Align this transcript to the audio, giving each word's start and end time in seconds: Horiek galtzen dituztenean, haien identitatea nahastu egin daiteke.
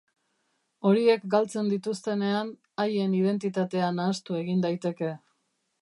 Horiek 0.91 1.27
galtzen 1.33 1.69
dituztenean, 1.73 2.51
haien 2.85 3.15
identitatea 3.21 3.93
nahastu 4.01 4.41
egin 4.45 4.67
daiteke. 4.69 5.17